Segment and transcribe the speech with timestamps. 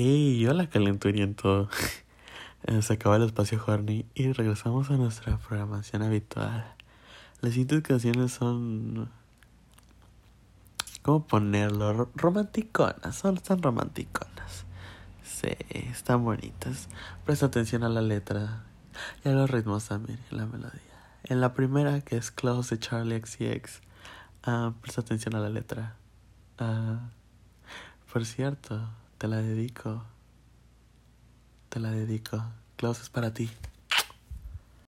[0.00, 1.68] Y calenturiento.
[2.62, 6.72] Eh, Se acaba el espacio horny y regresamos a nuestra programación habitual.
[7.40, 9.10] Las siguientes canciones son...
[11.02, 11.92] ¿Cómo ponerlo?
[11.94, 14.66] Ro- Romanticonas, son tan romanticonas.
[15.24, 16.88] Sí, están bonitas.
[17.26, 18.62] Presta atención a la letra
[19.24, 20.80] y a los ritmos también, y la melodía.
[21.24, 23.80] En la primera, que es Close de Charlie XCX,
[24.44, 25.96] ah, presta atención a la letra.
[26.58, 27.08] Ah,
[28.12, 28.88] por cierto,
[29.18, 30.04] te la dedico.
[31.68, 32.42] Te la dedico.
[32.76, 33.50] Close es para ti.